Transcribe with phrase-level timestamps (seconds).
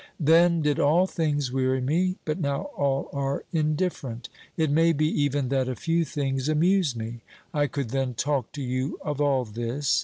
[0.19, 4.29] Then did all things weary me, but now all are indifferent.
[4.57, 8.63] It may be even that a few things amuse me; 1 could then talk to
[8.63, 9.99] you of all this.